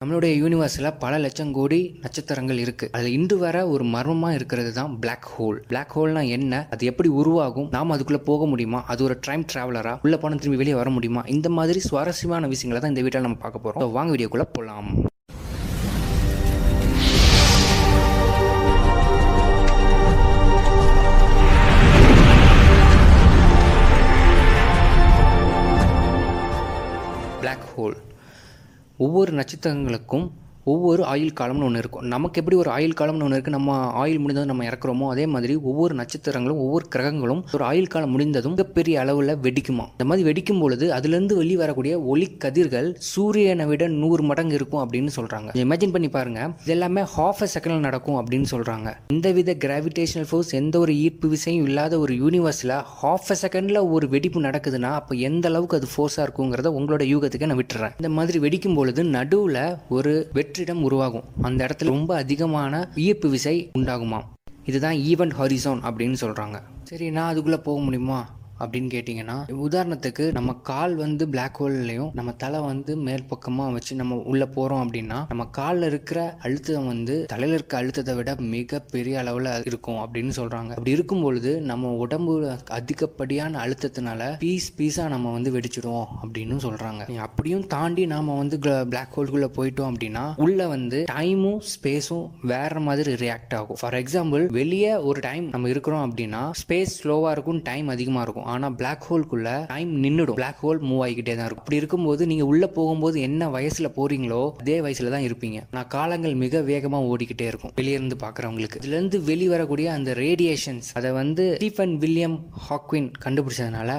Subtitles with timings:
[0.00, 5.28] நம்மளுடைய யூனிவர்ஸில் பல லட்சம் கோடி நட்சத்திரங்கள் இருக்குது அதில் இன்று வர ஒரு மர்மமாக இருக்கிறது தான் பிளாக்
[5.34, 6.58] ஹோல் பிளாக் ஹோல்னா என்ன?
[6.74, 7.68] அது எப்படி உருவாகும்?
[7.76, 8.80] நாம் அதுக்குள்ளே போக முடியுமா?
[8.92, 11.22] அது ஒரு டைம் ட்ராவலராக உள்ள போன திரும்பி வெளியே வர முடியுமா?
[11.36, 14.90] இந்த மாதிரி சுவாரஸ்யமான விஷயங்களை தான் இந்த வீட்டில் நம்ம பார்க்க போகிறோம் வாங்க வீடியோக்குள்ளே போகலாம்
[27.40, 27.96] பிளாக் ஹோல்
[28.98, 30.26] ஒவ்வொரு நட்சத்திரங்களுக்கும்
[30.72, 32.04] ஒவ்வொரு ஆயுள் காலம்னு ஒன்று இருக்கும்.
[32.14, 35.94] நமக்கு எப்படி ஒரு ஆயுள் காலம்னு ஒன்று இருக்குது நம்ம ஆயுள் முடிந்ததும் நம்ம இறக்குறோமோ அதே மாதிரி ஒவ்வொரு
[36.00, 39.84] நட்சத்திரங்களும் ஒவ்வொரு கிரகங்களும் ஒரு ஆயுள் காலம் முடிந்ததும் மிகப்பெரிய அளவில் வெடிக்குமா?
[39.96, 45.12] இந்த மாதிரி வெடிக்கும் பொழுது அதுலேருந்து வெளியே வரக்கூடிய ஒளி கதிர்கள் சூரியனை விட நூறு மடங்கு இருக்கும் அப்படின்னு
[45.18, 46.40] சொல்கிறாங்க இமேஜின் பண்ணி பாருங்க.
[46.64, 51.66] இது எல்லாமே ஹாஃப் அ செகண்டில் நடக்கும் அப்படின்னு சொல்கிறாங்க எந்தவித கிராவிடேஷனல் ஃபோர்ஸ் எந்த ஒரு ஈர்ப்பு விசையும்
[51.68, 56.74] இல்லாத ஒரு யூனிவர்ஸில் ஹாஃப் அ செகண்டில் ஒரு வெடிப்பு நடக்குதுன்னா அப்போ எந்த அளவுக்கு அது ஃபோர்ஸாக இருக்குங்கிறத
[56.78, 57.94] உங்களோட யூகத்துக்கு நான் விட்டுறேன்.
[58.02, 59.62] இந்த மாதிரி வெடிக்கும் பொழுது நடுவில்
[59.96, 60.14] ஒரு
[60.56, 61.22] வெற்றிடம் உருவாகும்.
[61.42, 64.24] அந்த இடத்துல ரொம்ப அதிகமான ஈர்ப்பு விசை உண்டாகுமாம்.
[64.64, 68.35] இதுதான் ஈவெண்ட் ஹாரிசோன் அப்படின்னு சொல்கிறாங்க சரி நான் அதுக்குள்ளே போக முடியுமா?
[68.60, 69.36] அப்படின்னு கேட்டிங்கன்னா
[69.68, 74.82] உதாரணத்துக்கு நம்ம கால் வந்து பிளாக் ஹோல்லையும் நம்ம தலை வந்து மேல் பக்கமாக வச்சு நம்ம உள்ளே போகிறோம்
[74.84, 80.32] அப்படின்னா நம்ம காலில் இருக்கிற அழுத்தம் வந்து தலையில் இருக்க அழுத்தத்தை விட மிக பெரிய அளவில் இருக்கும் அப்படின்னு
[80.40, 82.34] சொல்கிறாங்க அப்படி இருக்கும் பொழுது நம்ம உடம்பு
[82.78, 88.58] அதிகப்படியான அழுத்தத்தினால பீஸ் பீஸாக நம்ம வந்து வெடிச்சிடுவோம் அப்படின்னு சொல்கிறாங்க அப்படியும் தாண்டி நாம் வந்து
[88.92, 93.78] பிளாக் ஹோல்குள்ளே போயிட்டோம் அப்படின்னா உள்ளே வந்து டைமும் ஸ்பேஸும் வேற மாதிரி ரியாக்ட் ஆகும்.
[93.80, 98.45] ஃபார் எக்ஸாம்பிள் வெளியே ஒரு டைம் நம்ம இருக்கிறோம் அப்படின்னா ஸ்பேஸ் ஸ்லோவாக இருக்கும் டைம் அதிகமாக இருக்கும்.
[98.52, 101.64] ஆனால் பிளாக் ஹோல்குள்ளே டைம் நின்றுடும் பிளாக் ஹோல் மூவ் ஆகிக்கிட்டே தான் இருக்கும்.
[101.64, 105.60] அப்படி இருக்கும்போது நீங்கள் உள்ளே போகும்போது என்ன வயசில் போகிறீங்களோ அதே வயசில் தான் இருப்பீங்க.
[105.76, 107.74] நான் காலங்கள் மிக வேகமாக ஓடிக்கிட்டே இருக்கும்.
[107.80, 113.92] வெளியே இருந்து பார்க்குறவங்களுக்கு இதுலேருந்து வெளிவரக்கூடிய அந்த ரேடியேஷன்ஸ் அதை வந்து ஸ்டீஃபன் வில்லியம் ஹாக்வின் கண்டுபிடிச்சதுனால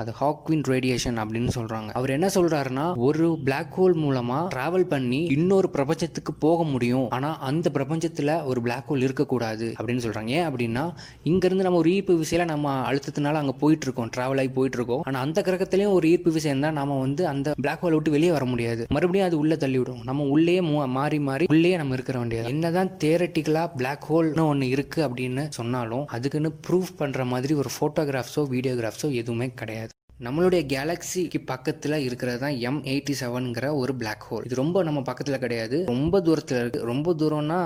[0.00, 5.68] அது ஹாக்வின் ரேடியேஷன் அப்படின்னு சொல்கிறாங்க அவர் என்ன சொல்கிறாருன்னா ஒரு பிளாக் ஹோல் மூலமாக ட்ராவல் பண்ணி இன்னொரு
[5.76, 7.06] பிரபஞ்சத்துக்கு போக முடியும்.
[7.16, 10.84] ஆனால் அந்த பிரபஞ்சத்தில் ஒரு பிளாக் ஹோல் இருக்கக்கூடாது அப்படின்னு சொல்கிறாங்க ஏன் அப்படின்னா
[11.30, 15.20] இங்கேருந்து நம்ம ஒரு ஈர்ப்பு விசையில் நம்ம அழுத்தத்தினால அங்கே போயிட்டு இருக்கோம் டிராவல் ஆகி போயிட்டு இருக்கோம் ஆனா
[15.26, 18.82] அந்த கிரகத்திலயும் ஒரு ஈர்ப்பு விசை இருந்தா நம்ம வந்து அந்த பிளாக் ஹோல் விட்டு வெளியே வர முடியாது.
[18.96, 20.56] மறுபடியும் அது உள்ள தள்ளி விடும் நம்ம உள்ளே
[20.96, 22.50] மாறி மாறி உள்ளே நம்ம இருக்கிற வேண்டியது.
[22.54, 29.10] என்னதான் தேரட்டிக்கலா பிளாக் ஹோல்னு ஒன்று இருக்கு அப்படின்னு சொன்னாலும் அதுக்குன்னு ப்ரூஃப் பண்ற மாதிரி ஒரு போட்டோகிராஃப்ஸோ வீடியோகிராஃப்ஸோ
[29.22, 29.92] எதுவுமே கிடையாது.
[30.26, 35.42] நம்மளுடைய கேலக்சிக்கு பக்கத்தில் இருக்கிறது தான் எம் எயிட்டி செவனுங்கிற ஒரு பிளாக் ஹோல் இது ரொம்ப நம்ம பக்கத்தில்
[35.44, 35.78] கிடையாது.
[35.92, 37.60] ரொம்ப தூரத்தில் இருக்குது ரொம்ப தூரம்னா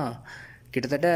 [0.75, 1.09] கிட்டத்தட்ட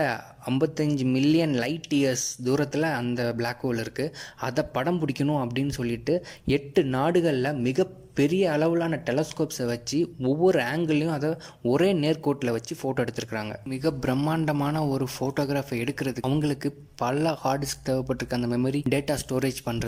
[0.47, 6.85] ஐம்பத்தஞ்சு மில்லியன் லைட் இயர்ஸ் தூரத்தில் அந்த பிளாக் ஹோல் இருக்குது அதை படம் பிடிக்கணும் அப்படின்னு சொல்லிட்டு எட்டு
[6.85, 11.29] நாடுகளில் மிக பெரிய அளவிலான டெலஸ்கோப்ஸை வச்சு ஒவ்வொரு ஆங்கிள்லையும் அதை
[11.63, 13.53] ஒரே நேர்கோட்டில் வச்சு ஃபோட்டோ எடுத்திருக்கிறாங்க.
[13.65, 18.39] மிக பிரம்மாண்டமான ஒரு ஃபோட்டோகிராஃபை எடுக்கிறதுக்கு அவங்களுக்கு பல ஹார்ட் டிஸ்க் தேவைப்பட்டிருக்கு.
[18.39, 19.77] அந்த மெமரி டேட்டா ஸ்டோரேஜ் பண்ணுறது